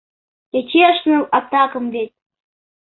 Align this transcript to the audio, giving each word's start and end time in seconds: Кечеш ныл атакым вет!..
Кечеш 0.51 0.97
ныл 1.09 1.23
атакым 1.37 1.85
вет!.. 1.93 2.11